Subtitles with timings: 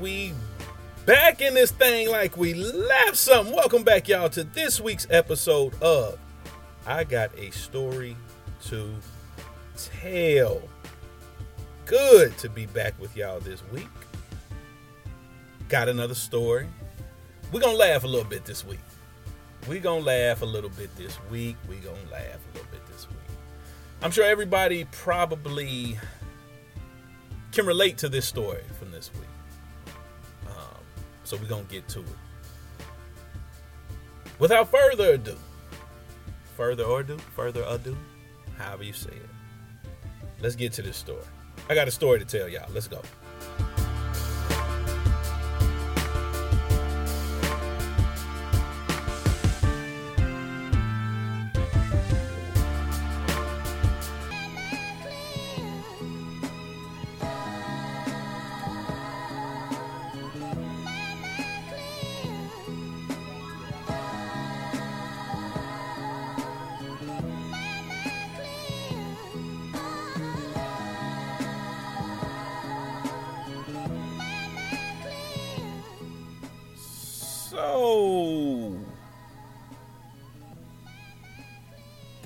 [0.00, 0.32] we
[1.04, 3.54] back in this thing like we left something.
[3.54, 6.18] Welcome back, y'all, to this week's episode of
[6.86, 8.16] I Got a Story
[8.64, 8.90] to
[9.76, 10.62] Tell.
[11.84, 13.88] Good to be back with y'all this week.
[15.68, 16.66] Got another story.
[17.52, 18.80] We're gonna laugh a little bit this week.
[19.68, 21.56] We're gonna laugh a little bit this week.
[21.68, 23.18] We're gonna laugh a little bit this week.
[24.02, 25.98] I'm sure everybody probably
[27.52, 29.29] can relate to this story from this week.
[31.30, 32.06] So we're going to get to it.
[34.40, 35.36] Without further ado,
[36.56, 37.96] further ado, further ado,
[38.58, 39.28] however you say it,
[40.40, 41.22] let's get to this story.
[41.68, 42.68] I got a story to tell y'all.
[42.72, 43.00] Let's go.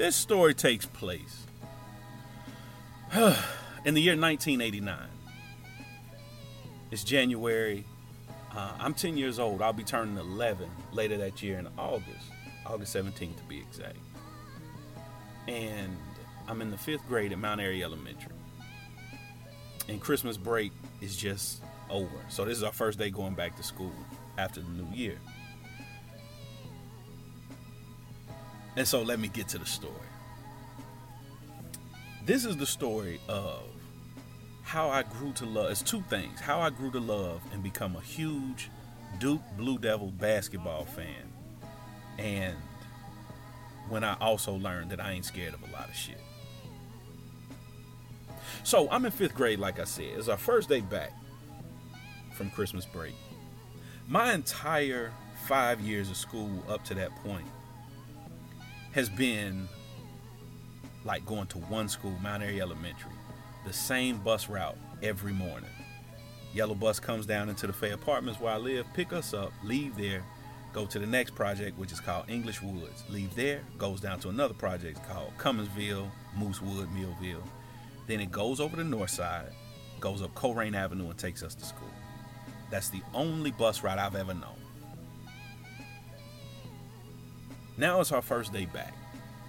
[0.05, 1.47] This story takes place
[3.87, 4.99] in the year 1989.
[6.91, 7.87] It's January.
[8.55, 9.63] Uh, I'm 10 years old.
[9.63, 12.27] I'll be turning 11 later that year in August,
[12.67, 13.97] August 17th to be exact.
[15.49, 15.97] And
[16.49, 18.33] I'm in the fifth grade at Mount Airy Elementary.
[19.89, 22.11] And Christmas break is just over.
[22.29, 23.95] So this is our first day going back to school
[24.37, 25.17] after the new year.
[28.77, 29.95] And so let me get to the story.
[32.25, 33.63] This is the story of
[34.63, 35.71] how I grew to love.
[35.71, 38.71] It's two things how I grew to love and become a huge
[39.19, 41.33] Duke Blue Devil basketball fan.
[42.19, 42.57] And
[43.89, 46.19] when I also learned that I ain't scared of a lot of shit.
[48.63, 50.07] So I'm in fifth grade, like I said.
[50.17, 51.13] It's our first day back
[52.35, 53.15] from Christmas break
[54.09, 55.13] my entire
[55.47, 57.47] five years of school up to that point
[58.95, 59.69] has been
[61.05, 63.11] like going to one school, Mount Airy Elementary,
[63.67, 65.69] the same bus route every morning.
[66.55, 69.97] Yellow bus comes down into the Fay Apartments where I live, pick us up, leave
[69.97, 70.23] there,
[70.73, 73.03] go to the next project, which is called English Woods.
[73.11, 77.43] Leave there, goes down to another project called Cumminsville, Moosewood, Millvale.
[78.07, 79.51] Then it goes over the north side,
[79.99, 81.91] goes up Colerain Avenue, and takes us to school.
[82.71, 84.64] That's the only bus route I've ever known.
[87.77, 88.95] Now it's our first day back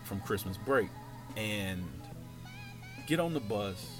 [0.03, 0.89] from Christmas break,
[1.35, 1.83] and
[3.07, 3.99] get on the bus,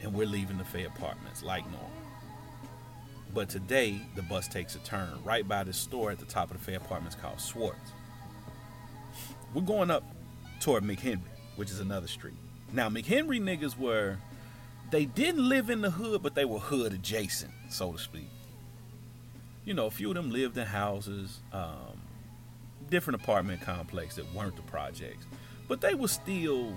[0.00, 1.90] and we're leaving the Fay Apartments like normal.
[3.34, 6.58] But today, the bus takes a turn right by the store at the top of
[6.58, 7.92] the Fay Apartments called Swartz.
[9.54, 10.04] We're going up
[10.60, 11.20] toward McHenry,
[11.56, 12.34] which is another street.
[12.72, 14.18] Now, McHenry niggas were
[14.90, 18.28] they didn't live in the hood, but they were hood adjacent, so to speak.
[19.64, 22.00] You know, a few of them lived in houses, um,
[22.92, 25.26] different apartment complex that weren't the projects,
[25.66, 26.74] but they were still,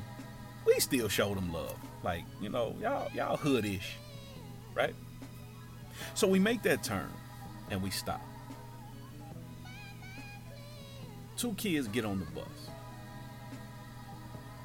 [0.65, 1.75] we still showed them love.
[2.03, 3.83] Like, you know, y'all, y'all hoodish,
[4.73, 4.95] right?
[6.13, 7.09] So we make that turn
[7.69, 8.21] and we stop.
[11.35, 12.69] Two kids get on the bus.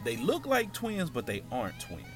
[0.04, 2.06] They look like twins, but they aren't twins.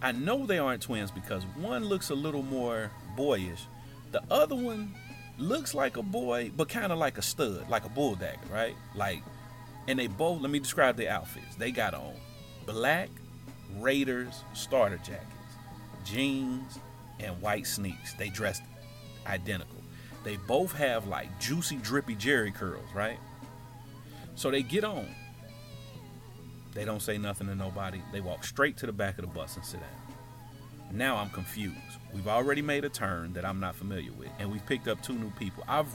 [0.00, 3.66] I know they aren't twins because one looks a little more boyish.
[4.12, 4.94] The other one
[5.38, 8.74] looks like a boy, but kind of like a stud, like a bull dagger, right?
[8.94, 9.22] Like,
[9.88, 11.56] and they both, let me describe their outfits.
[11.56, 12.14] They got on
[12.66, 13.10] black
[13.78, 15.24] Raiders starter jackets,
[16.04, 16.78] jeans,
[17.20, 18.14] and white sneaks.
[18.14, 18.62] They dressed
[19.26, 19.82] identical.
[20.22, 23.18] They both have like juicy, drippy Jheri curls, right?
[24.36, 25.08] So they get on.
[26.72, 28.00] They don't say nothing to nobody.
[28.12, 30.03] They walk straight to the back of the bus and sit down.
[30.94, 31.76] Now I'm confused.
[32.12, 35.14] We've already made a turn that I'm not familiar with, and we've picked up two
[35.14, 35.64] new people.
[35.68, 35.88] I've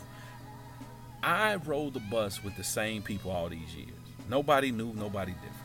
[1.23, 3.89] I rode the bus with the same people all these years.
[4.29, 5.55] Nobody new, nobody different.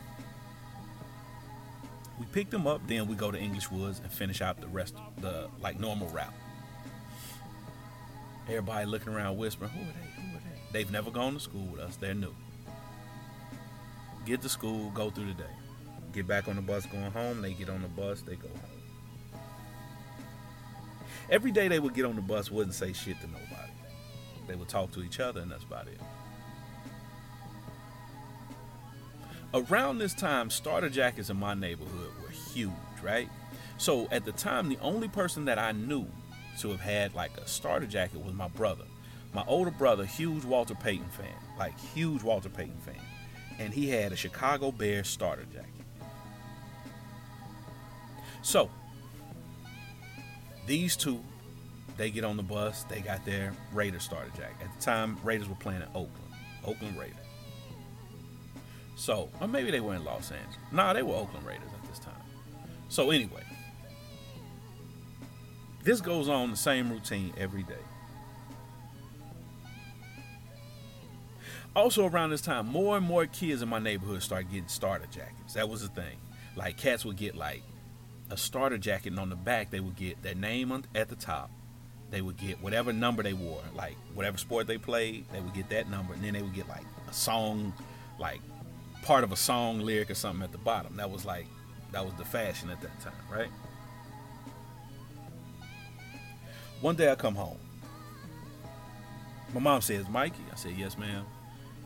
[2.19, 4.95] We picked them up, then we go to English Woods and finish out the rest
[5.21, 6.33] the like normal route.
[8.47, 10.21] Everybody looking around whispering, who are they?
[10.21, 10.59] Who are they?
[10.71, 11.95] They've never gone to school with us.
[11.97, 12.33] They're new
[14.25, 15.49] get to school, go through the day.
[16.13, 18.74] Get back on the bus going home, they get on the bus, they go home.
[21.29, 23.71] Every day they would get on the bus, wouldn't say shit to nobody.
[24.47, 25.99] They would talk to each other, and that's about it.
[29.55, 33.29] around this time, starter jackets in my neighborhood were huge, right?
[33.77, 36.05] So at the time, the only person that I knew
[36.59, 38.85] to have had like a starter jacket was my brother.
[39.33, 43.01] My older brother, huge Walter Payton fan, like huge Walter Payton fan,
[43.59, 45.69] and he had a Chicago Bears starter jacket.
[48.41, 48.69] So
[50.65, 51.19] these two,
[51.97, 52.83] they get on the bus.
[52.83, 54.55] They got their Raiders starter jacket.
[54.61, 56.33] At the time, Raiders were playing in Oakland,
[56.65, 57.15] Oakland Raiders.
[58.95, 60.57] So, or maybe they were in Los Angeles.
[60.71, 62.13] Nah, they were Oakland Raiders at this time.
[62.89, 63.43] So anyway,
[65.83, 67.73] this goes on the same routine every day.
[71.75, 75.55] Also, around this time, more and more kids in my neighborhood start getting starter jackets.
[75.55, 76.17] That was the thing.
[76.55, 77.63] Like, cats would get like
[78.29, 81.15] a starter jacket, and on the back, they would get their name on, at the
[81.15, 81.49] top.
[82.11, 85.69] They would get whatever number they wore, like whatever sport they played, they would get
[85.69, 87.73] that number, and then they would get like a song,
[88.19, 88.41] like
[89.01, 90.97] part of a song lyric or something at the bottom.
[90.97, 91.45] That was like,
[91.91, 93.49] that was the fashion at that time, right?
[96.81, 97.57] One day I come home.
[99.53, 100.43] My mom says, Mikey.
[100.51, 101.25] I said, Yes, ma'am.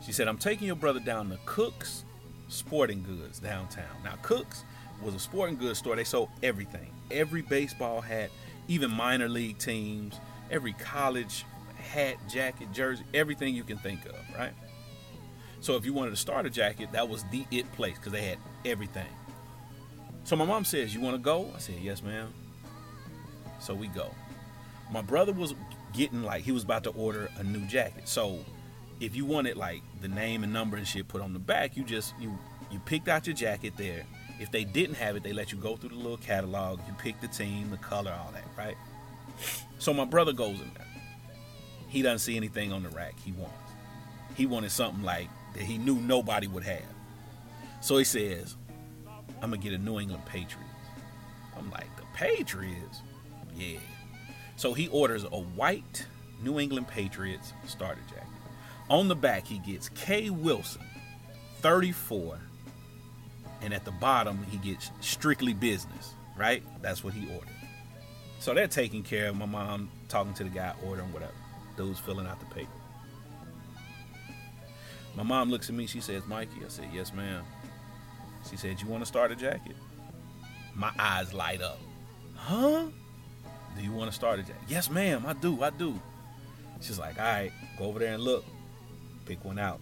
[0.02, 2.04] She said, I'm taking your brother down to Cook's
[2.48, 3.84] Sporting Goods downtown.
[4.02, 4.64] Now, Cook's
[5.02, 5.96] was a sporting goods store.
[5.96, 6.92] They sold everything.
[7.10, 8.30] Every baseball hat,
[8.68, 10.18] even minor league teams,
[10.50, 11.44] every college
[11.76, 14.52] hat, jacket, jersey, everything you can think of, right?
[15.60, 18.22] So if you wanted to start a jacket, that was the it place because they
[18.22, 19.08] had everything.
[20.24, 21.50] So my mom says, You want to go?
[21.54, 22.32] I said, Yes, ma'am.
[23.58, 24.10] So we go
[24.92, 25.54] my brother was
[25.92, 28.08] getting like he was about to order a new jacket.
[28.08, 28.38] So
[29.00, 31.84] if you wanted like the name and number and shit put on the back, you
[31.84, 32.36] just you
[32.70, 34.04] you picked out your jacket there.
[34.40, 36.80] If they didn't have it, they let you go through the little catalog.
[36.88, 38.76] You pick the team, the color, all that, right?
[39.78, 40.86] So my brother goes in there.
[41.88, 43.54] He doesn't see anything on the rack he wants.
[44.36, 46.82] He wanted something like that he knew nobody would have.
[47.82, 48.56] So he says,
[49.42, 50.64] I'm gonna get a New England Patriots.
[51.56, 53.02] I'm like, the Patriots?
[53.54, 53.78] Yeah.
[54.56, 56.06] So he orders a white
[56.42, 58.24] New England Patriots starter jacket.
[58.88, 60.30] On the back, he gets K.
[60.30, 60.82] Wilson,
[61.60, 62.38] 34.
[63.62, 66.62] And at the bottom, he gets strictly business, right?
[66.80, 67.48] That's what he ordered.
[68.38, 71.32] So they're taking care of my mom, talking to the guy, ordering whatever.
[71.76, 72.70] Dude's filling out the paper.
[75.14, 76.64] My mom looks at me, she says, Mikey.
[76.64, 77.44] I said, Yes, ma'am.
[78.48, 79.76] She said, You want to start a jacket?
[80.74, 81.78] My eyes light up.
[82.34, 82.86] Huh?
[83.76, 84.62] Do you want to start a jacket?
[84.68, 86.00] Yes, ma'am, I do, I do.
[86.80, 88.44] She's like, all right, go over there and look.
[89.26, 89.80] Pick one out.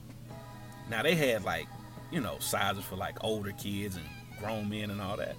[0.90, 1.66] Now they had like,
[2.10, 4.04] you know, sizes for like older kids and
[4.38, 5.36] grown men and all that.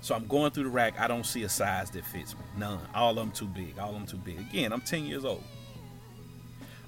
[0.00, 1.00] So I'm going through the rack.
[1.00, 2.40] I don't see a size that fits me.
[2.58, 2.80] None.
[2.94, 3.78] All of them too big.
[3.78, 4.38] All of them too big.
[4.38, 5.42] Again, I'm 10 years old.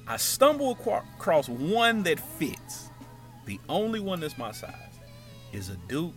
[0.07, 2.91] I stumble across one that fits.
[3.47, 4.75] The only one that's my size
[5.53, 6.15] is a Duke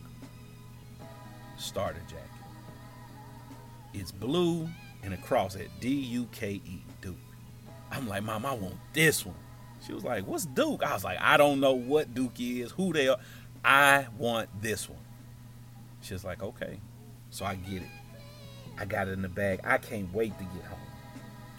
[1.57, 2.25] starter jacket.
[3.93, 4.67] It's blue
[5.03, 7.15] and across it D U K E Duke.
[7.91, 9.35] I'm like, Mom, I want this one.
[9.85, 10.83] She was like, What's Duke?
[10.83, 13.17] I was like, I don't know what Duke is, who they are.
[13.63, 14.99] I want this one.
[16.01, 16.79] She's like, Okay.
[17.31, 17.89] So I get it.
[18.77, 19.59] I got it in the bag.
[19.63, 20.79] I can't wait to get home.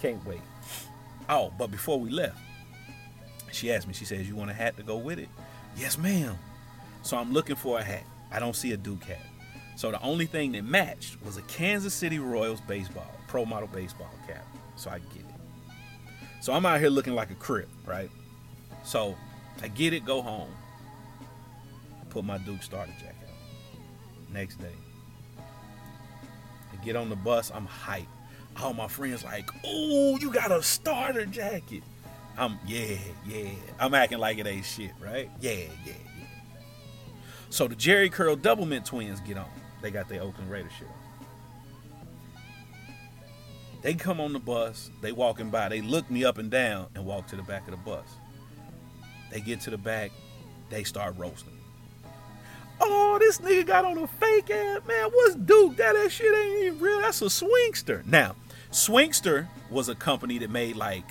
[0.00, 0.40] Can't wait.
[1.28, 2.38] Oh, but before we left,
[3.52, 5.28] she asked me, she says, You want a hat to go with it?
[5.76, 6.36] Yes, ma'am.
[7.02, 8.04] So I'm looking for a hat.
[8.30, 9.22] I don't see a Duke hat.
[9.76, 14.10] So the only thing that matched was a Kansas City Royals baseball, pro model baseball
[14.26, 14.44] cap.
[14.76, 15.24] So I get it.
[16.40, 18.10] So I'm out here looking like a crip, right?
[18.84, 19.16] So
[19.62, 20.50] I get it, go home.
[22.10, 24.32] Put my Duke starter jacket on.
[24.34, 24.74] Next day.
[25.38, 28.06] I get on the bus, I'm hyped.
[28.60, 31.82] All my friends like, oh, you got a starter jacket.
[32.36, 32.96] I'm yeah,
[33.26, 33.50] yeah.
[33.78, 35.30] I'm acting like it ain't shit, right?
[35.40, 35.52] Yeah,
[35.84, 36.26] yeah, yeah.
[37.50, 39.46] So the Jheri Curl Doublemint twins get on
[39.82, 40.88] they got their Oakland Raiders shirt.
[43.82, 47.04] They come on the bus, they walking by, they look me up and down and
[47.06, 48.04] walk to the back of the bus.
[49.30, 50.10] They get to the back,
[50.68, 51.56] they start roasting.
[52.80, 55.10] Oh, this nigga got on a fake ass man.
[55.10, 55.76] What's Duke?
[55.76, 57.00] That that shit ain't even real.
[57.00, 58.04] That's a Swingster.
[58.06, 58.36] Now,
[58.70, 61.04] Swingster was a company that made like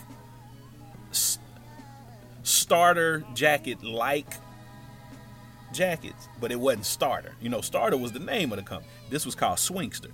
[2.43, 4.33] starter jacket like
[5.71, 7.33] jackets, but it wasn't Starter.
[7.39, 8.91] You know, Starter was the name of the company.
[9.09, 10.11] This was called Swingster.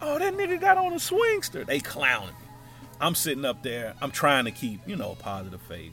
[0.00, 1.66] Oh, that nigga got on a Swingster.
[1.66, 2.34] They clowning me.
[3.00, 3.94] I'm sitting up there.
[4.00, 5.92] I'm trying to keep, you know, a positive face.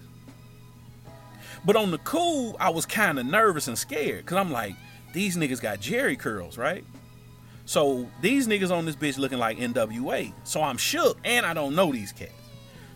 [1.65, 4.75] But on the cool, I was kind of nervous and scared because I'm like,
[5.13, 6.83] these niggas got Jheri curls, right?
[7.65, 10.31] So these niggas on this bitch looking like NWA.
[10.43, 12.31] So I'm shook and I don't know these cats.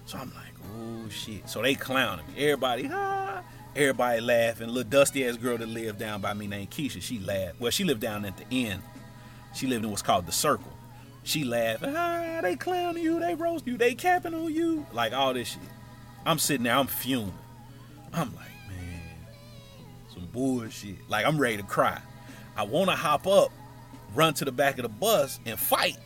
[0.05, 1.49] So I'm like, oh shit.
[1.49, 2.33] So they clowning me.
[2.37, 3.41] Everybody, ah.
[3.75, 4.67] Everybody laughing.
[4.67, 7.59] Little dusty ass girl that lived down by me named Keisha, she laughed.
[7.59, 8.81] Well, she lived down at the end.
[9.55, 10.71] She lived in what's called the circle.
[11.23, 11.83] She laughed.
[11.85, 14.85] Ah, they clowning you, they roast you, they capping on you.
[14.93, 15.61] Like all this shit.
[16.25, 17.33] I'm sitting there, I'm fuming.
[18.13, 18.45] I'm like,
[20.19, 20.97] some bullshit.
[21.09, 21.99] Like I'm ready to cry.
[22.55, 23.51] I wanna hop up,
[24.13, 25.97] run to the back of the bus and fight.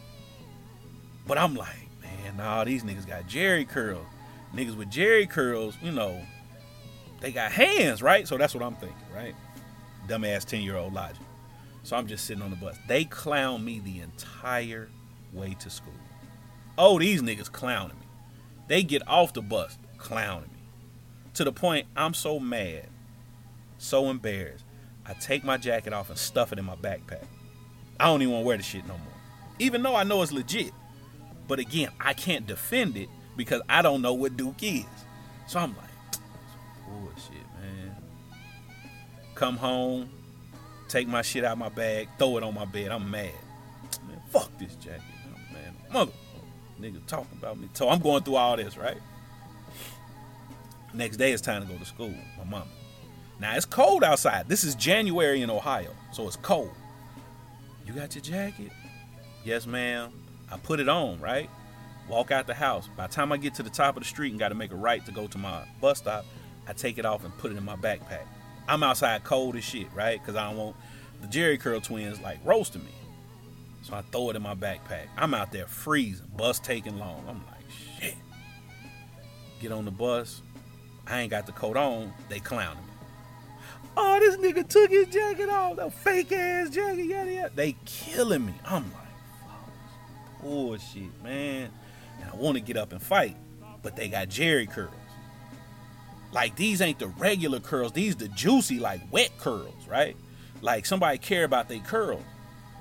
[1.26, 4.06] But I'm like, man, nah, these niggas got jheri curls.
[4.54, 6.22] Niggas with jheri curls, you know,
[7.22, 8.28] they got hands, right?
[8.28, 9.36] So that's what I'm thinking, right?
[10.08, 11.18] Dumbass 10 year old logic.
[11.84, 12.78] So I'm just sitting on the bus.
[12.88, 14.90] They clown me the entire
[15.32, 15.94] way to school.
[16.78, 18.06] Oh, these niggas clowning me.
[18.68, 20.60] They get off the bus clowning me.
[21.36, 22.88] To the point I'm so mad,
[23.84, 24.66] so embarrassed.
[25.06, 27.26] I take my jacket off and stuff it in my backpack.
[28.00, 29.14] I don't even want to wear the shit no more.
[29.60, 30.72] Even though I know it's legit.
[31.48, 34.86] But again, I can't defend it because I don't know what Duke is.
[35.48, 35.90] So I'm like,
[36.88, 37.96] bullshit, man.
[39.36, 40.10] Come home,
[40.88, 42.92] take my shit out my bag, throw it on my bed.
[42.92, 43.32] I'm mad.
[44.08, 45.02] Man, fuck this jacket.
[45.52, 46.12] Man, mother,
[46.80, 47.68] nigga talking about me.
[47.74, 48.98] So I'm going through all this, right?
[50.94, 52.14] Next day it's time to go to school.
[52.38, 52.68] My mama.
[53.44, 54.48] Now it's cold outside.
[54.48, 56.72] This is January in Ohio, so it's cold.
[57.86, 58.72] You got your jacket?
[59.44, 60.14] Yes, ma'am.
[60.50, 61.50] I put it on, right?
[62.08, 62.88] Walk out the house.
[62.96, 64.72] By the time I get to the top of the street and got to make
[64.72, 66.24] a right to go to my bus stop,
[66.70, 68.24] I take it off and put it in my backpack.
[68.66, 70.22] I'm outside cold as shit, right?
[70.22, 70.78] Because I don't want
[71.22, 72.94] the Jheri Curl twins like roasting me.
[73.82, 75.08] So I throw it in my backpack.
[75.18, 77.26] I'm out there freezing, bus taking long.
[77.28, 77.66] I'm like,
[78.00, 78.16] shit.
[79.60, 80.42] Get on the bus.
[81.06, 82.14] I ain't got the coat on.
[82.30, 82.93] They clowning me.
[83.96, 85.76] Oh, this nigga took his jacket off.
[85.78, 87.52] That fake ass jacket, yada yada.
[87.54, 88.54] They killing me.
[88.66, 91.70] I'm like, bullshit, man.
[92.22, 93.36] And I want to get up and fight,
[93.82, 94.94] but they got Jheri curls.
[96.32, 97.92] Like these ain't the regular curls.
[97.92, 100.18] These the juicy, like wet curls, right?
[100.62, 102.24] Like somebody care about their curls.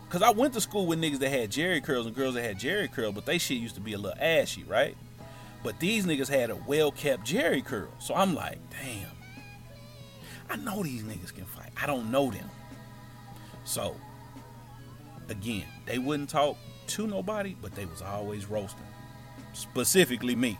[0.08, 2.58] Cause I went to school with niggas that had Jheri curls and girls that had
[2.58, 4.94] Jheri curls, but they shit used to be a little ashy, right?
[5.62, 7.88] But these niggas had a well kept Jheri curl.
[7.98, 9.21] So I'm like, damn.
[10.52, 11.70] I know these niggas can fight.
[11.80, 12.48] I don't know them.
[13.64, 13.96] So,
[15.30, 18.84] again, they wouldn't talk to nobody, but they was always roasting.
[19.54, 20.58] Specifically me.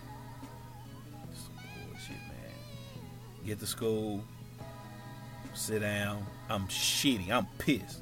[1.90, 3.44] Bullshit, man.
[3.44, 4.24] Get to school,
[5.52, 6.24] sit down.
[6.48, 7.30] I'm shitty.
[7.30, 8.00] I'm pissed.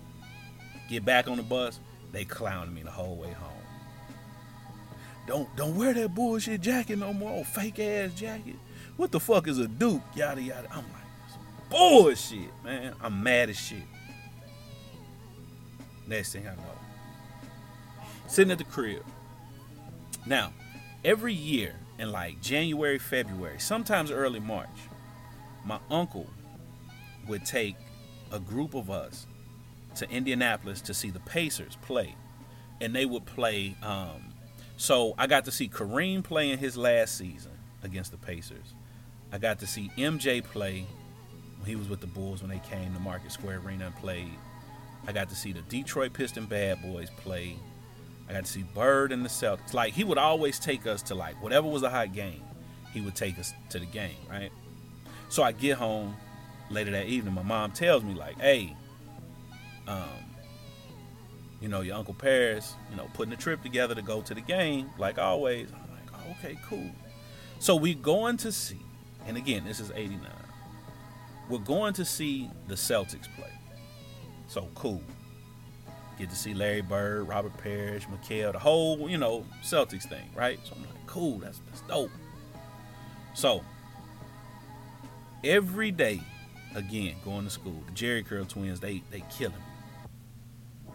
[0.89, 1.81] Get back on the bus.
[2.13, 3.49] They clowning me the whole way home.
[5.27, 7.45] Don't don't wear that bullshit jacket no more.
[7.45, 8.57] Fake ass jacket.
[8.97, 10.03] What the fuck is a Duke?
[10.15, 10.69] Yada yada.
[10.71, 11.00] I'm like,
[11.71, 12.95] bullshit, man.
[13.01, 13.83] I'm mad as shit.
[16.07, 19.05] Next thing I know, sitting at the crib.
[20.27, 20.53] Now,
[21.05, 24.69] every year in like January, February, sometimes early March,
[25.65, 26.27] my uncle
[27.29, 27.77] would take
[28.33, 29.27] a group of us
[29.97, 32.15] to Indianapolis to see the Pacers play.
[32.81, 33.77] And they would play.
[33.83, 34.33] Um,
[34.77, 38.75] so I got to see Kareem play in his last season against the Pacers.
[39.33, 40.87] I got to see MJ play
[41.67, 44.33] he was with the Bulls when they came to Market Square Arena and played.
[45.07, 47.57] I got to see the Detroit Piston Bad Boys play.
[48.29, 49.75] I got to see Bird and the Celtics.
[49.75, 52.43] Like he would always take us to like whatever was a hot game,
[52.93, 54.53] he would take us to the game, right?
[55.29, 56.17] So I get home
[56.71, 57.35] later that evening.
[57.35, 58.77] My mom tells me like, "Hey,
[59.87, 60.09] um,
[61.61, 64.41] you know, your Uncle Paris, you know, putting a trip together to go to the
[64.41, 66.91] game, like always." I'm like, oh, "Okay, cool."
[67.59, 68.81] So we going to see,
[69.27, 70.21] and again, this is '89
[71.51, 73.51] we're going to see the Celtics play.
[74.47, 75.03] So cool.
[76.17, 80.61] Get to see Larry Bird, Robert Parish, McHale, the whole, you know, Celtics thing, right?
[80.65, 82.11] So I'm like, cool, that's, that's dope.
[83.35, 83.65] So
[85.43, 86.21] every day,
[86.75, 90.93] again, going to school, the Jheri Curl twins, they they killing me.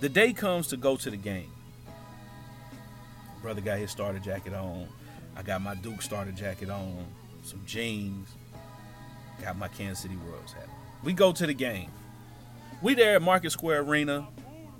[0.00, 1.50] The day comes to go to the game.
[3.42, 4.88] Brother got his starter jacket on.
[5.36, 7.06] I got my Duke starter jacket on
[7.42, 8.28] some jeans,
[9.42, 10.68] got my Kansas City Royals hat.
[11.02, 11.90] We go to the game.
[12.82, 14.26] We there at Market Square Arena.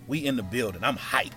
[0.06, 0.82] We in the building.
[0.84, 1.32] I'm hyped.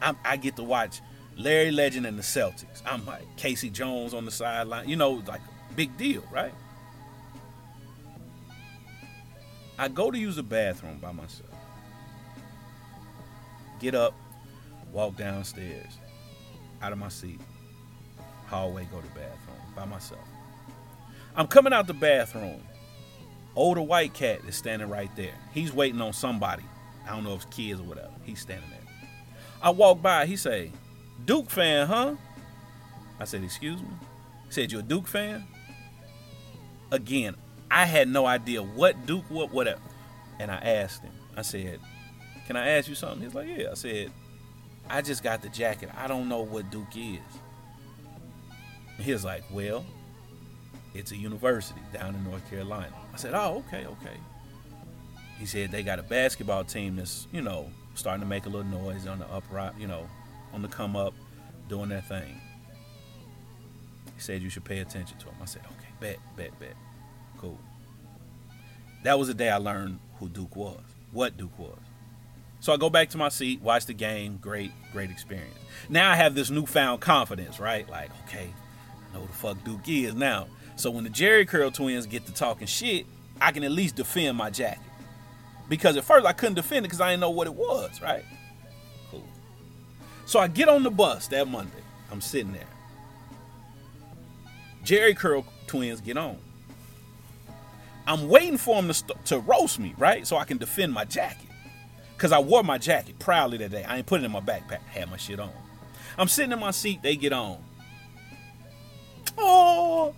[0.00, 1.00] I'm, I get to watch
[1.36, 2.82] Larry Legend and the Celtics.
[2.84, 3.70] I'm like K.C.
[3.70, 4.88] Jones on the sideline.
[4.88, 5.40] You know, like
[5.74, 6.52] big deal, right?
[9.78, 11.48] I go to use the bathroom by myself.
[13.78, 14.12] Get up,
[14.92, 15.98] walk downstairs,
[16.82, 17.40] out of my seat,
[18.48, 19.47] hallway, go to bathroom
[19.78, 20.20] by myself.
[21.36, 22.62] I'm coming out the bathroom.
[23.54, 25.34] Older white cat is standing right there.
[25.52, 26.64] He's waiting on somebody.
[27.06, 28.10] I don't know if it's kids or whatever.
[28.24, 28.80] He's standing there.
[29.62, 30.26] I walk by.
[30.26, 30.72] He say,
[31.24, 32.16] Duke fan, huh?
[33.20, 33.88] I said, excuse me?
[34.46, 35.44] He said, You a Duke fan?
[36.90, 37.36] Again,
[37.70, 39.80] I had no idea what Duke, what, whatever.
[40.38, 41.80] And I asked him, I said,
[42.46, 43.22] Can I ask you something?
[43.22, 43.70] He's like, Yeah.
[43.70, 44.12] I said,
[44.90, 45.90] I just got the jacket.
[45.96, 47.20] I don't know what Duke is.
[48.98, 49.84] He was like, Well,
[50.94, 52.92] it's a university down in North Carolina.
[53.12, 54.16] I said, Oh, okay, okay.
[55.38, 58.66] He said they got a basketball team that's, you know, starting to make a little
[58.66, 60.08] noise on the upright, you know,
[60.52, 61.14] on the come up,
[61.68, 62.40] doing their thing.
[64.14, 65.34] He said you should pay attention to them.
[65.40, 66.74] I said, okay, bet, bet, bet.
[67.38, 67.58] Cool.
[69.04, 70.80] That was the day I learned who Duke was,
[71.12, 71.78] what Duke was.
[72.60, 74.38] So I go back to my seat, watch the game.
[74.40, 75.54] Great, great experience.
[75.88, 77.88] Now I have this newfound confidence, right?
[77.88, 78.52] Like, okay,
[79.18, 80.46] know who the fuck Duke is now.
[80.76, 83.06] So when the Jheri Curl twins get to talking shit,
[83.40, 84.82] I can at least defend my jacket.
[85.68, 88.24] Because at first I couldn't defend it because I didn't know what it was, right?
[89.10, 89.24] Cool.
[90.24, 91.82] So I get on the bus that Monday.
[92.10, 92.62] I'm sitting there.
[94.84, 96.38] Jheri Curl twins get on.
[98.06, 100.26] I'm waiting for them to, st- to roast me, right?
[100.26, 101.46] So I can defend my jacket.
[102.16, 103.84] Because I wore my jacket proudly that day.
[103.84, 104.80] I ain't put it in my backpack.
[104.86, 105.52] Had my shit on.
[106.16, 107.02] I'm sitting in my seat.
[107.02, 107.62] They get on.
[109.38, 110.14] Oh,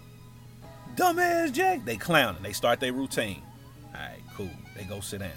[0.96, 1.84] dumbass Jack.
[1.84, 2.42] They clowning.
[2.42, 3.42] They start their routine.
[3.94, 4.50] All right, cool.
[4.76, 5.30] They go sit down.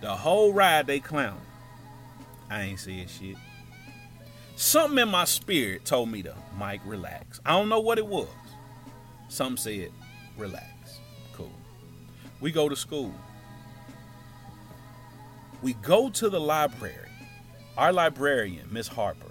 [0.00, 1.38] The whole ride they clowning.
[2.48, 3.36] I ain't seeing shit.
[4.56, 7.40] Something in my spirit told me to, Mike, relax.
[7.44, 8.28] I don't know what it was.
[9.28, 9.90] Some said,
[10.36, 11.00] relax.
[11.34, 11.52] Cool.
[12.40, 13.14] We go to school.
[15.62, 16.96] We go to the library.
[17.76, 19.30] Our librarian, Miss Harper,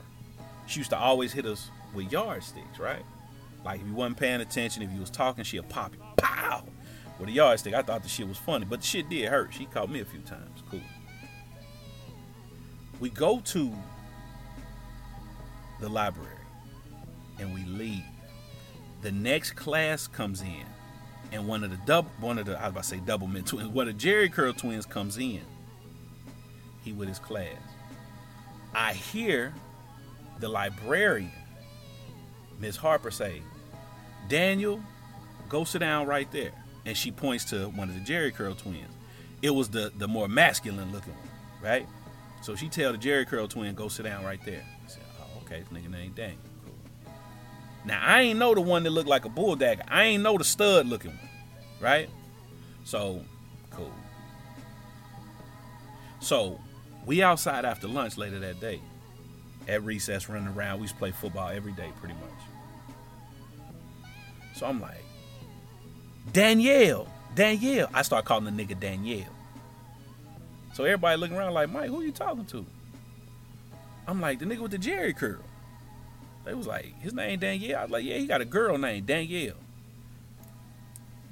[0.68, 3.04] she used to always hit us with yardsticks, right?
[3.64, 6.02] Like if you wasn't paying attention, if you was talking, she'll pop you.
[6.18, 6.64] Pow!
[7.20, 7.74] With a yardstick.
[7.74, 9.54] I thought the shit was funny, but the shit did hurt.
[9.54, 10.64] She caught me a few times.
[10.70, 10.82] Cool.
[13.00, 13.74] We go to
[15.80, 16.36] the library
[17.40, 18.04] and we leave.
[19.02, 20.66] The next class comes in,
[21.32, 23.44] and one of the double, one of the I was about to say double men
[23.46, 25.42] twins, one of the Jheri Curl twins comes in.
[26.84, 27.56] He with his class.
[28.74, 29.54] I hear
[30.40, 31.32] the librarian,
[32.60, 33.42] Miss Harper, say,
[34.28, 34.82] "Daniel,
[35.48, 36.52] go sit down right there."
[36.86, 38.94] And she points to one of the Jheri Curl twins.
[39.42, 41.88] It was the the more masculine looking one, right?
[42.42, 45.42] So she tell the Jheri Curl twin, "Go sit down right there." I said, "Oh,
[45.44, 47.12] okay, this nigga named Daniel." Cool.
[47.86, 49.84] Now I ain't know the one that looked like a bull dagger.
[49.88, 51.30] I ain't know the stud looking one,
[51.80, 52.10] right?
[52.84, 53.24] So,
[53.72, 53.94] cool.
[56.22, 56.60] So,
[57.06, 58.82] we outside after lunch later that day.
[59.70, 60.80] At recess, running around.
[60.80, 63.70] We used to play football every day, pretty much.
[64.56, 65.04] So I'm like,
[66.34, 67.88] Danielle, Danielle.
[67.94, 69.30] I start calling the nigga Danielle.
[70.74, 72.66] So everybody looking around like, Mike, who you talking to?
[74.08, 75.44] I'm like, the nigga with the Jheri curl.
[76.46, 77.80] They was like, his name Danielle.
[77.80, 79.58] I was like, yeah, he got a girl named Danielle.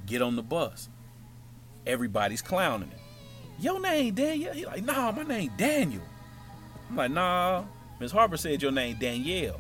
[0.06, 0.90] Get on the bus.
[1.88, 3.00] Everybody's clowning him.
[3.60, 4.54] Your name Danielle?
[4.54, 6.04] He like, nah, my name Daniel.
[6.90, 7.64] I'm like, nah.
[8.00, 9.60] Miss Harper said your name Danielle.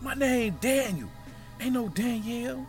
[0.00, 1.08] My name Daniel.
[1.60, 2.66] Ain't no Danielle.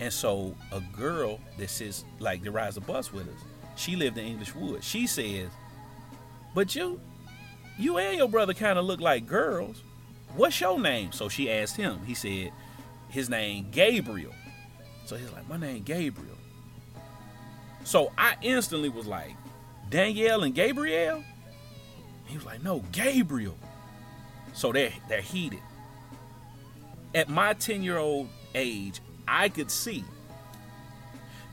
[0.00, 3.40] And so a girl that sits like that rides the bus with us,
[3.76, 4.84] she lived in English Woods.
[4.84, 5.48] She says,
[6.54, 7.00] But you,
[7.78, 9.82] you and your brother kind of look like girls.
[10.36, 11.12] What's your name?
[11.12, 12.00] So she asked him.
[12.04, 12.52] He said,
[13.08, 14.34] his name Gabriel.
[15.06, 16.36] So he's like, my name Gabriel.
[17.84, 19.34] So I instantly was like,
[19.88, 21.24] Danielle and Gabriel?
[22.28, 23.58] He was like, no, Gabriel.
[24.52, 25.60] So they're they're heated.
[27.14, 30.04] At my 10-year-old age, I could see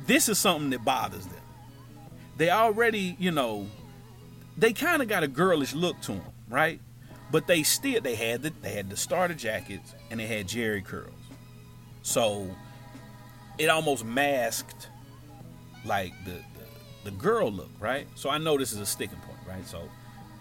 [0.06, 1.42] this is something that bothers them.
[2.38, 3.68] They already, you know,
[4.58, 6.80] they kind of got a girlish look to them, right?
[7.32, 10.84] But they still they had the they had the starter jackets and they had jheri
[10.84, 11.14] curls,
[12.04, 12.50] so
[13.58, 14.90] it almost masked
[15.86, 18.08] like the, the the girl look, right?
[18.16, 19.66] So I know this is a sticking point, right?
[19.66, 19.90] So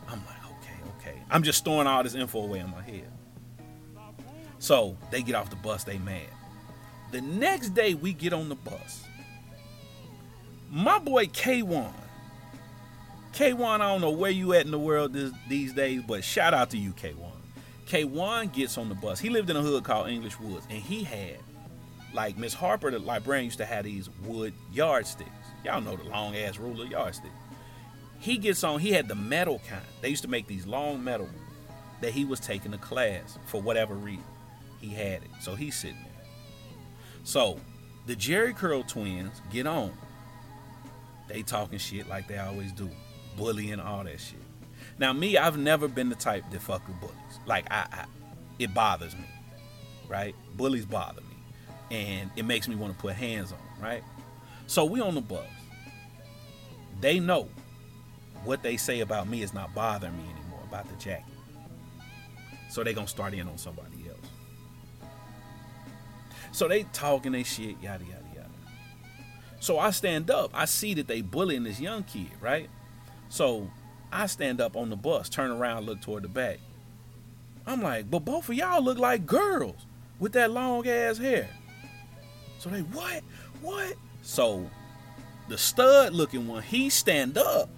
[0.08, 1.22] I'm like, okay, okay.
[1.30, 3.10] I'm just storing all this info away in my head.
[4.58, 6.28] So they get off the bus, they mad.
[7.12, 9.04] The next day we get on the bus.
[10.70, 11.92] My boy K1.
[13.34, 16.54] K1, I don't know where you at in the world this, these days, but shout
[16.54, 17.32] out to you, K1.
[17.86, 19.18] K1 gets on the bus.
[19.18, 21.38] He lived in a hood called English Woods, and he had,
[22.12, 25.30] like Miss Harper, the librarian, used to have these wood yardsticks.
[25.64, 27.30] Y'all know the long ass ruler yardstick.
[28.24, 29.84] He gets on, he had the metal kind.
[30.00, 31.28] They used to make these long metal
[32.00, 34.24] that he was taking a class for whatever reason.
[34.80, 35.30] He had it.
[35.42, 36.26] So he's sitting there.
[37.24, 37.60] So
[38.06, 39.92] the Jheri Curl twins get on.
[41.28, 42.88] They talking shit like they always do.
[43.36, 44.40] Bullying, all that shit.
[44.98, 47.38] Now me, I've never been the type that fuck with bullies.
[47.44, 48.04] Like I, I
[48.58, 49.28] it bothers me,
[50.08, 50.34] right?
[50.56, 51.36] Bullies bother me,
[51.94, 54.02] and it makes me want to put hands on, 'em, right?
[54.66, 55.46] So we on the bus.
[57.02, 57.50] They know
[58.44, 61.24] what they say about me is not bothering me anymore about the jacket.
[62.68, 65.10] So they gonna start in on somebody else.
[66.52, 68.48] So they talking they shit, yada yada yada.
[69.60, 70.50] So I stand up.
[70.52, 72.68] I see that they bullying this young kid, right?
[73.28, 73.70] So
[74.12, 76.58] I stand up on the bus, turn around, look toward the back.
[77.66, 79.86] I'm like, but both of y'all look like girls
[80.18, 81.48] with that long ass hair.
[82.58, 83.22] So they, what?
[83.62, 83.94] What?
[84.22, 84.68] So
[85.48, 87.68] the stud looking one, he stand up.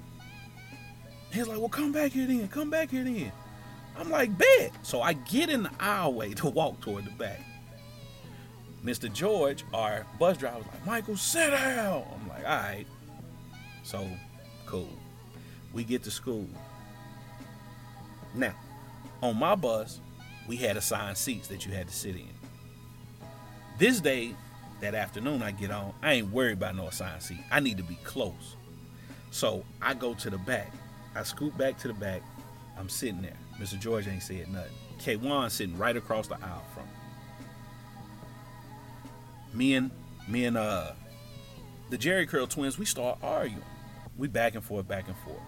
[1.37, 2.49] He's like, well, come back here then.
[2.49, 3.31] Come back here then.
[3.99, 4.73] I'm like, bet.
[4.83, 7.41] So I get in the aisleway to walk toward the back.
[8.83, 9.13] Mr.
[9.13, 12.05] George, our bus driver, was like, Michael, sit down.
[12.15, 12.87] I'm like, all right.
[13.83, 14.09] So,
[14.65, 14.89] cool.
[15.75, 16.49] We get to school.
[18.35, 18.55] Now,
[19.23, 20.01] on my bus,
[20.49, 22.29] we had assigned seats that you had to sit in.
[23.79, 24.35] This day,
[24.81, 25.93] that afternoon, I get on.
[26.03, 27.41] I ain't worried about no assigned seat.
[27.51, 28.57] I need to be close.
[29.33, 30.73] So I go to the back.
[31.17, 32.23] I scoot back to the back.
[32.79, 33.37] I'm sitting there.
[33.59, 33.81] Mr.
[33.81, 34.73] George ain't said nothing.
[34.99, 36.91] K1 sitting right across the aisle from me.
[39.55, 39.91] Me and
[40.29, 40.93] me and uh
[41.89, 43.63] the Jheri Curl twins, we start arguing.
[44.19, 45.41] We back and forth, back and forth.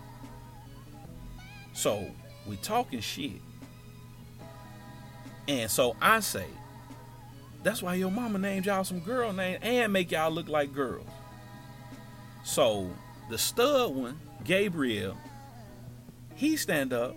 [1.74, 2.06] So
[2.46, 3.40] we talking shit.
[5.48, 6.46] And so I say,
[7.62, 11.06] that's why your mama named y'all some girl name and make y'all look like girls.
[12.44, 12.90] So
[13.30, 15.16] the stud one, Gabriel,
[16.38, 17.16] he stand up.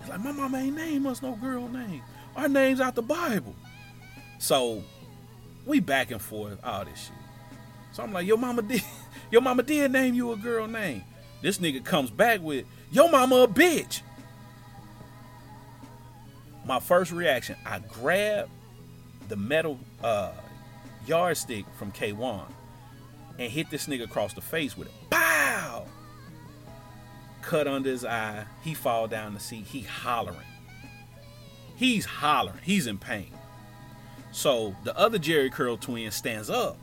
[0.00, 2.02] He's like, my mama ain't name us no girl name.
[2.34, 3.54] Our name's out the Bible.
[4.38, 4.82] So
[5.66, 7.12] we back and forth, all this shit.
[7.92, 8.82] So I'm like, your mama did
[9.30, 11.04] your mama did name you a girl name.
[11.42, 14.00] This nigga comes back with, your mama a bitch.
[16.64, 18.48] My first reaction, I grab
[19.28, 20.32] the metal uh,
[21.06, 22.46] yardstick from K1
[23.38, 24.94] and hit this nigga across the face with it.
[25.10, 25.84] Pow!
[27.44, 28.46] Cut under his eye.
[28.62, 29.66] He fall down the seat.
[29.66, 30.38] He hollering.
[31.76, 32.60] He's hollering.
[32.62, 33.30] He's in pain.
[34.32, 36.78] So the other Jheri Curl twin stands up.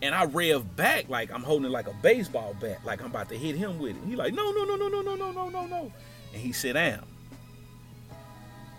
[0.00, 3.36] And I rev back like I'm holding like a baseball bat, like I'm about to
[3.36, 4.02] hit him with it.
[4.06, 5.92] He like, no, no, no, no, no, no, no, no, no, no.
[6.32, 7.04] And he sit down.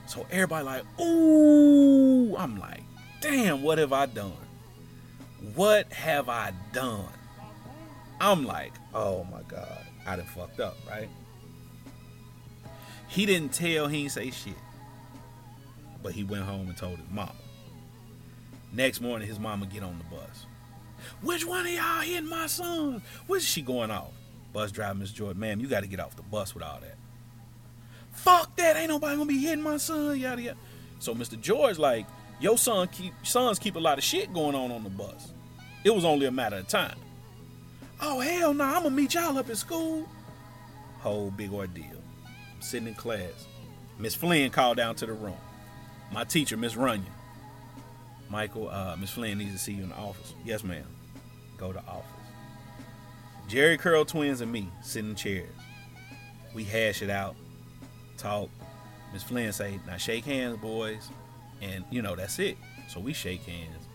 [0.08, 2.36] So everybody like, ooh.
[2.36, 2.82] I'm like,
[3.22, 4.34] damn, what have I done?
[5.56, 7.10] What have I done?
[8.22, 11.08] I'm like, oh my God, I done fucked up, right?
[13.08, 14.56] He didn't tell, he didn't say shit.
[16.02, 17.36] But he went home and told his mama.
[18.74, 20.48] Next morning, his mama get on the bus.
[21.22, 23.04] Which one of y'all hitting my son?
[23.28, 24.12] Where's she going off?
[24.52, 26.96] Bus driver, Miss Jordan, ma'am, you got to get off the bus with all that.
[28.12, 30.58] Fuck that, ain't nobody gonna be hitting my son, yada yada.
[30.98, 31.40] So Mr.
[31.40, 32.08] George, like,
[32.40, 35.34] your son keep sons keep a lot of shit going on on the bus.
[35.84, 36.98] It was only a matter of time.
[38.02, 40.08] Oh hell no, nah, I'm gonna meet y'all up at school.
[41.00, 42.02] Whole big ordeal.
[42.26, 43.48] I'm sitting in class.
[43.98, 45.38] Miss Flynn called down to the room.
[46.12, 47.12] My teacher, Miss Runyon.
[48.30, 50.34] Michael, uh, Miss Flynn needs to see you in the office.
[50.46, 50.86] Yes, ma'am.
[51.58, 52.06] Go to office.
[53.50, 55.50] Jheri Curl twins and me sitting in chairs.
[56.54, 57.36] We hash it out,
[58.18, 58.50] talk.
[59.12, 61.10] Miss Flynn say, "Now shake hands, boys,"
[61.62, 62.58] and you know that's it.
[62.88, 63.88] So we shake hands.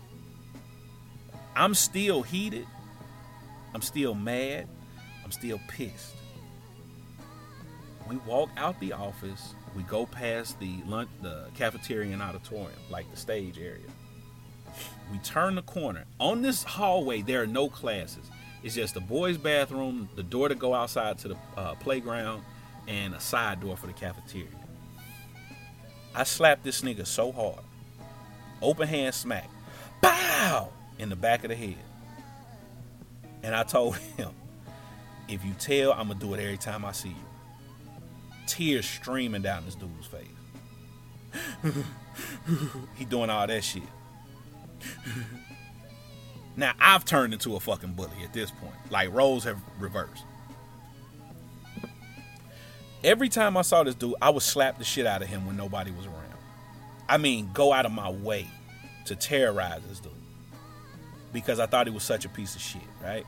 [1.55, 2.67] I'm still heated.
[3.75, 4.69] I'm still mad.
[5.25, 6.15] I'm still pissed.
[8.09, 9.53] We walk out the office.
[9.75, 13.89] We go past the lunch, the cafeteria and auditorium, like the stage area.
[15.11, 16.05] We turn the corner.
[16.21, 18.31] On this hallway, there are no classes.
[18.63, 22.43] It's just the boys' bathroom, the door to go outside to the uh, playground,
[22.87, 24.47] and a side door for the cafeteria.
[26.15, 27.59] I slapped this nigga so hard.
[28.61, 29.49] Open hand smack.
[30.01, 30.69] Bow!
[30.97, 31.75] In the back of the head.
[33.43, 34.29] And I told him,
[35.27, 37.15] if you tell, I'm to do it every time I see you.
[38.47, 40.27] Tears streaming down this dude's face.
[42.95, 43.83] he doing all that shit.
[46.55, 48.75] now I've turned into a fucking bully at this point.
[48.89, 50.23] Like roles have reversed.
[53.03, 55.57] Every time I saw this dude, I would slap the shit out of him when
[55.57, 56.25] nobody was around.
[57.07, 58.47] I mean, go out of my way
[59.05, 60.11] to terrorize this dude.
[61.35, 63.25] Because I thought he was such a piece of shit, right?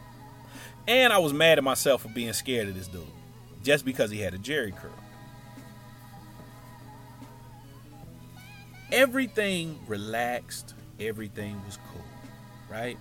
[0.88, 3.04] And I was mad at myself for being scared of this dude.
[3.63, 4.91] Just because he had a Jheri curl.
[8.91, 12.06] Everything relaxed everything was cool,
[12.72, 12.98] right?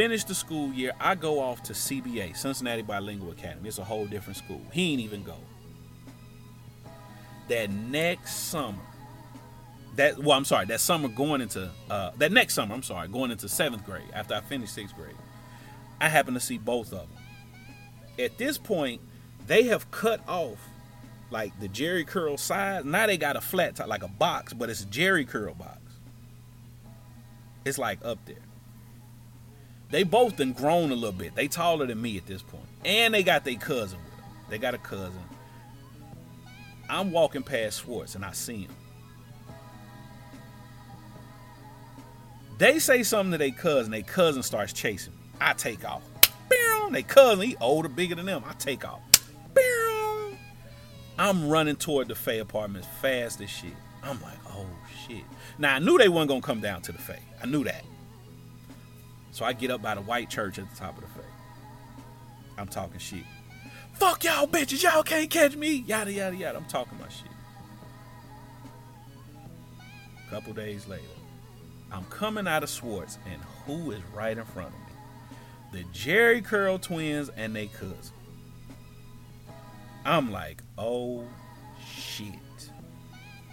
[0.00, 0.92] finish the school year.
[0.98, 3.68] I go off to CBA, Cincinnati Bilingual Academy.
[3.68, 4.62] It's a whole different school.
[4.72, 5.36] He ain't even go.
[7.48, 8.78] That next summer,
[9.96, 13.30] that well, I'm sorry, that summer going into uh, that next summer, I'm sorry, going
[13.30, 15.14] into seventh grade after I finished sixth grade,
[16.00, 17.18] I happened to see both of them.
[18.18, 19.00] At this point,
[19.46, 20.58] they have cut off
[21.30, 22.84] like the jheri curl side.
[22.84, 25.78] Now they got a flat top, like a box, but it's a jheri curl box.
[27.64, 28.36] It's like up there.
[29.90, 31.34] They both done grown a little bit.
[31.34, 32.44] They taller than me at this.
[32.84, 34.24] And they got their cousin with them.
[34.48, 35.22] They got a cousin.
[36.88, 38.74] I'm walking past Schwartz and I see him.
[42.60, 43.90] They say something to their cousin.
[43.90, 45.18] Their cousin starts chasing me.
[45.40, 46.02] I take off.
[46.90, 48.42] They cousin, he older, bigger than them.
[48.46, 49.00] I take off.
[51.18, 53.72] I'm running toward the Fay apartments fast as shit.
[54.02, 54.66] I'm like, oh
[55.06, 55.24] shit.
[55.58, 57.20] Now I knew they wasn't gonna come down to the Fay.
[57.42, 57.82] I knew that.
[59.30, 61.28] So I get up by the white church at the top of the Fay.
[62.58, 63.24] I'm talking shit.
[63.94, 65.84] Fuck y'all bitches, y'all can't catch me.
[65.86, 66.58] Yada yada yada.
[66.58, 67.30] I'm talking my shit.
[70.28, 71.02] Couple days later,
[71.92, 74.80] I'm coming out of Schwartz, and who is right in front of me?
[75.72, 78.14] The Jheri Curl twins and they cousin.
[80.04, 81.24] I'm like, oh
[81.86, 82.34] shit.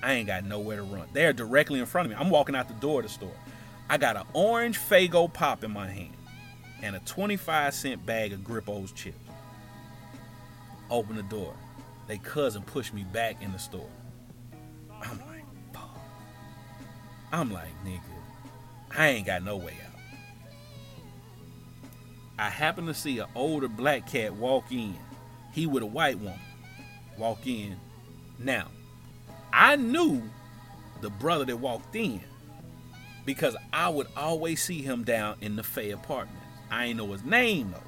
[0.02, 1.08] I ain't got nowhere to run.
[1.14, 2.18] They're directly in front of me.
[2.20, 3.36] I'm walking out the door of the store.
[3.90, 6.14] I got an orange Faygo pop in my hand
[6.82, 9.18] and a 25 cent bag of Grippo's chips.
[10.90, 11.54] Open the door.
[12.08, 13.90] They cousin pushed me back in the store.
[15.02, 16.00] I'm like, fuck.
[17.32, 18.02] I'm like, nigga,
[18.98, 20.00] I ain't got no way out.
[22.40, 24.96] I happen to see an older black cat walk in.
[25.54, 26.40] He with a white woman
[27.18, 27.78] walk in.
[28.40, 28.68] Now,
[29.54, 30.22] I knew
[31.02, 32.22] the brother that walked in
[33.26, 36.40] because I would always see him down in the Fay apartment.
[36.72, 37.84] I ain't know his name though.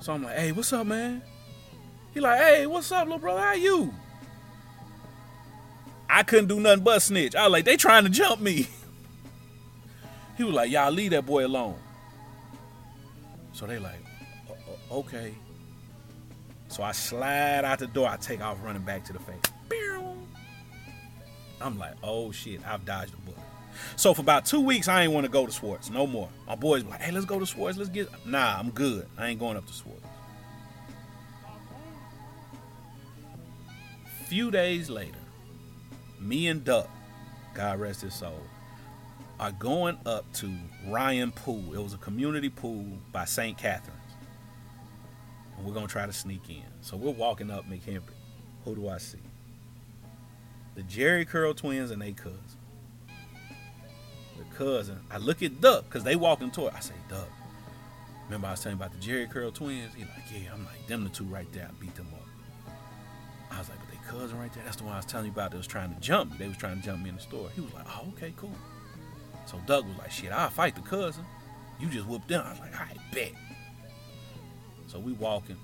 [0.00, 1.22] So I'm like, hey, what's up, man?
[2.12, 3.40] He like, hey, what's up, little brother?
[3.40, 3.94] How you?
[6.10, 7.34] I couldn't do nothing but snitch.
[7.34, 8.68] I was like, they trying to jump me.
[10.36, 11.76] he was like, y'all leave that boy alone.
[13.52, 14.00] So they like,
[14.90, 15.34] okay.
[16.68, 18.08] So I slide out the door.
[18.08, 19.36] I take off running back to the face.
[21.60, 23.38] I'm like, oh shit, I've dodged a bullet.
[23.96, 26.28] So for about two weeks, I ain't want to go to Schwartz no more.
[26.46, 27.78] My boys like, hey, let's go to Schwartz.
[27.78, 28.08] Let's get.
[28.26, 29.06] Nah, I'm good.
[29.16, 30.00] I ain't going up to Schwartz.
[34.26, 35.18] Few days later,
[36.18, 36.88] me and Duck,
[37.54, 38.40] God rest his soul,
[39.42, 40.48] are going up to
[40.86, 41.74] Ryan Pool.
[41.74, 43.58] It was a community pool by St.
[43.58, 43.98] Catherine's.
[45.56, 46.62] And we're going to try to sneak in.
[46.80, 48.02] So we're walking up McHenry.
[48.64, 49.18] Who do I see?
[50.76, 52.38] The Jheri Curl twins and they cousin.
[54.38, 55.00] The cousin.
[55.10, 56.74] I look at Duck because they walking toward.
[56.74, 57.28] I say, Duck.
[58.26, 59.92] Remember I was telling you about the Jheri Curl twins?
[59.96, 60.52] He like, yeah.
[60.54, 61.68] I'm like, them the two right there.
[61.68, 62.72] I beat them up.
[63.50, 64.62] I was like, but they cousin right there.
[64.62, 66.36] That's the one I was telling you about that was trying to jump me.
[66.38, 67.48] They was trying to jump me in the store.
[67.56, 68.54] He was like, oh, okay, cool.
[69.46, 71.24] So Doug was like, shit, I'll fight the cousin.
[71.78, 72.44] You just whooped them.
[72.46, 73.32] I was like, I bet.
[74.86, 75.56] So we walking.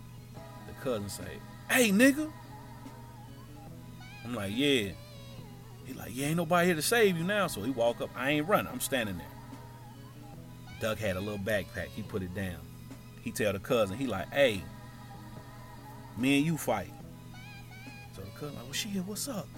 [0.66, 1.38] The cousin say,
[1.70, 2.30] hey, nigga.
[4.24, 4.90] I'm like, yeah.
[5.84, 7.46] He like, yeah, ain't nobody here to save you now.
[7.46, 8.10] So he walk up.
[8.14, 8.70] I ain't running.
[8.70, 9.26] I'm standing there.
[10.80, 11.88] Doug had a little backpack.
[11.88, 12.58] He put it down.
[13.22, 14.62] He tell the cousin, he like, hey,
[16.16, 16.92] me and you fight.
[18.14, 19.48] So the cousin like, well, shit, what's up?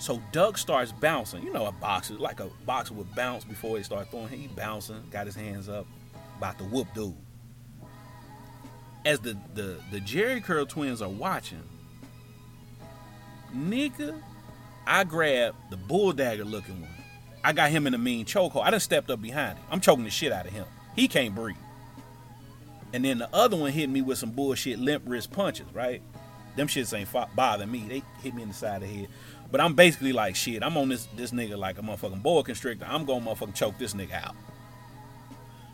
[0.00, 1.42] So Doug starts bouncing.
[1.42, 4.28] You know, a boxer, like a boxer would bounce before he start throwing.
[4.28, 5.86] He bouncing, got his hands up,
[6.38, 7.14] about to whoop dude.
[9.04, 11.62] As the the the Jheri Curl twins are watching,
[13.54, 14.18] nigga,
[14.86, 16.90] I grab the bull dagger looking one.
[17.44, 18.64] I got him in a mean chokehold.
[18.64, 19.66] I done stepped up behind him.
[19.70, 20.66] I'm choking the shit out of him.
[20.96, 21.56] He can't breathe.
[22.94, 26.02] And then the other one hit me with some bullshit limp wrist punches, right?
[26.60, 27.86] Them shits ain't bothering me.
[27.88, 29.08] They hit me in the side of the head.
[29.50, 32.84] But I'm basically like, shit, I'm on this this nigga like a motherfucking boa constrictor.
[32.86, 34.36] I'm gonna motherfucking choke this nigga out.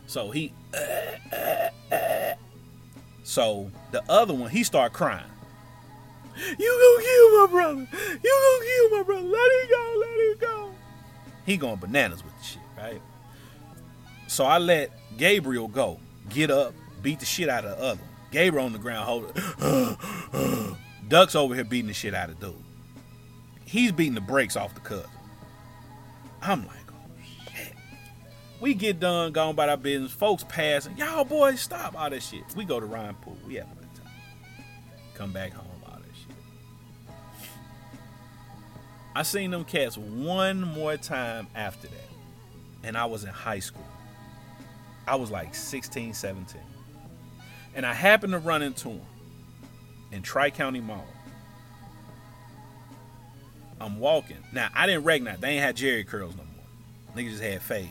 [0.05, 2.35] So he, uh, uh, uh.
[3.25, 5.29] so the other one, he start crying.
[6.57, 7.87] You gonna kill my brother?
[8.23, 9.27] You gonna kill my brother?
[9.27, 10.71] Let him go, let him go.
[11.45, 13.01] He going bananas with the shit, right?
[14.27, 18.06] So I let Gabriel go, get up, beat the shit out of the other.
[18.31, 20.77] Gabriel on the ground holding.
[21.07, 22.55] Duck's over here beating the shit out of dude
[23.67, 25.09] he's beating the brakes off the cousin.
[26.41, 27.73] I'm like, oh shit.
[28.59, 30.11] We get done, gone by our business.
[30.11, 30.97] Folks passing.
[30.97, 32.43] Y'all boys, stop all that shit.
[32.55, 33.37] We go to Ryan Pool.
[33.45, 34.13] We have a good time.
[35.13, 37.15] Come back home, all that shit.
[39.15, 41.97] I seen them cats one more time after that.
[42.83, 43.85] And I was in high school.
[45.05, 46.61] I was like 16, 17.
[47.77, 49.01] And I happened to run into him
[50.11, 51.05] in Tri County Mall.
[53.79, 54.37] I'm walking.
[54.51, 55.39] Now, I didn't recognize.
[55.39, 57.15] They ain't had Jheri curls no more.
[57.15, 57.89] Niggas just had fades.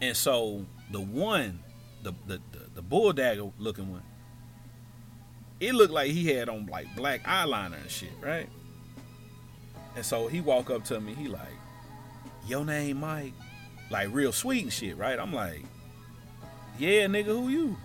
[0.00, 1.58] And so the one,
[2.04, 4.02] the the the, the bull dagger looking one,
[5.58, 8.48] it looked like he had on like black eyeliner and shit, right?
[9.96, 11.42] And so he walk up to me, he like,
[12.46, 13.32] your name Mike?
[13.90, 15.18] Like real sweet and shit, right?
[15.18, 15.64] I'm like,
[16.78, 17.76] yeah, nigga, who you?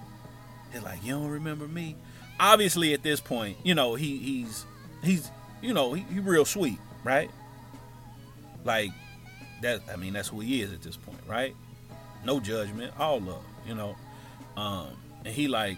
[0.72, 1.96] He's like, you don't remember me?
[2.40, 4.66] Obviously, at this point, you know, he he's
[5.04, 7.32] he's you know, he, he real sweet, right?
[8.64, 8.92] Like
[9.62, 11.56] that I mean that's who he is at this point, right?
[12.26, 13.96] No judgment, all love, you know.
[14.56, 14.90] Um,
[15.26, 15.78] and he like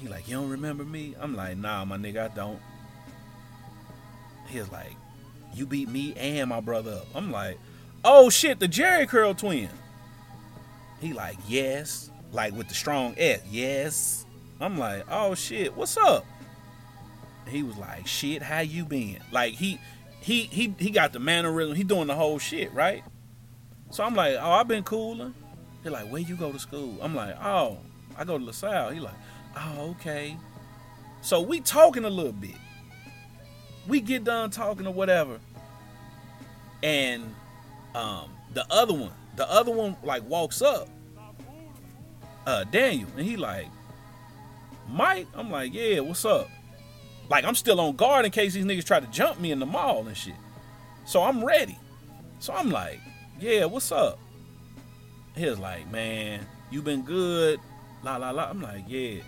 [0.00, 1.14] he like, you don't remember me?
[1.20, 2.58] I'm like, nah, my nigga, I don't.
[4.48, 4.92] He's like,
[5.54, 7.06] you beat me and my brother up.
[7.14, 7.58] I'm like,
[8.04, 9.68] oh shit, the Jheri Curl twin.
[11.00, 14.26] He like, yes, like with the strong S, yes.
[14.60, 16.24] I'm like, oh shit, what's up?
[17.46, 19.18] He was like, shit, how you been?
[19.30, 19.78] Like he
[20.20, 23.04] he he he got the mannerism, he doing the whole shit, right?
[23.90, 25.34] So I'm like, oh, I've been cooling.
[25.82, 26.96] He like, where you go to school?
[27.02, 27.78] I'm like, oh,
[28.16, 28.90] I go to LaSalle.
[28.90, 29.14] He like,
[29.56, 30.36] oh, okay.
[31.20, 32.56] So we talking a little bit.
[33.86, 35.40] We get done talking or whatever.
[36.82, 37.34] And
[37.94, 40.88] um the other one, the other one like walks up.
[42.46, 43.68] Uh Daniel, and he like,
[44.88, 46.48] Mike, I'm like, yeah, what's up?
[47.28, 49.66] Like I'm still on guard in case these niggas try to jump me in the
[49.66, 50.34] mall and shit.
[51.04, 51.78] So I'm ready.
[52.40, 53.00] So I'm like,
[53.40, 54.18] yeah, what's up?
[55.36, 57.60] He was like, man, you been good.
[58.02, 58.50] La la la.
[58.50, 59.20] I'm like, yeah.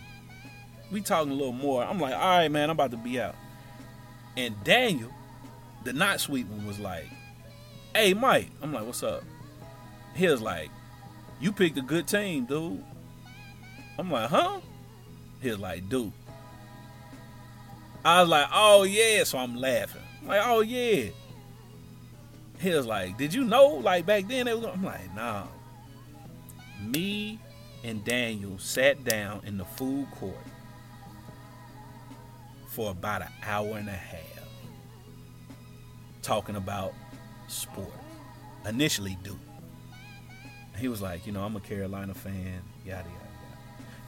[0.91, 1.85] We talking a little more.
[1.85, 3.35] I'm like, all right, man, I'm about to be out.
[4.37, 5.11] And Daniel,
[5.85, 7.07] the not sweet one, was like,
[7.95, 8.51] hey, Mike.
[8.63, 9.23] I'm like, what's up?
[10.15, 10.71] He was like,
[11.41, 12.85] you picked a good team, dude.
[13.99, 14.61] I'm like, huh?
[15.41, 16.13] He was like, dude.
[18.05, 19.25] I was like, oh yeah.
[19.25, 20.03] So I'm laughing.
[20.23, 21.11] I'm like, oh yeah.
[22.61, 23.67] He was like, did you know?
[23.67, 24.67] Like back then, it was.
[24.67, 25.45] I'm like, nah.
[26.83, 27.39] Me
[27.83, 30.35] and Daniel sat down in the food court
[32.69, 34.21] for about an hour and a half
[36.23, 36.95] talking about
[37.49, 37.93] sports.
[38.67, 39.37] Initially, Duke.
[40.79, 43.24] He was like, you know, I'm a Carolina fan, yada, yada.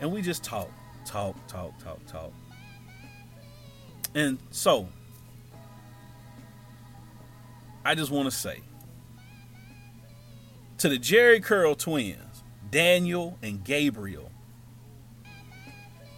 [0.01, 0.71] And we just talk,
[1.05, 2.33] talk, talk, talk, talk.
[4.15, 4.89] And so,
[7.85, 8.61] I just want to say
[10.79, 14.31] to the Jheri Curl twins, Daniel and Gabriel,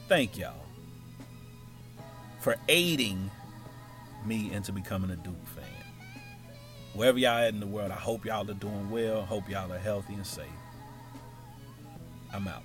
[0.09, 0.55] thank y'all
[2.41, 3.31] for aiding
[4.25, 5.65] me into becoming a Duke fan.
[6.95, 9.23] Wherever y'all at in the world, I hope y'all are doing well.
[9.23, 10.47] Hope y'all are healthy and safe.
[12.33, 12.63] I'm out.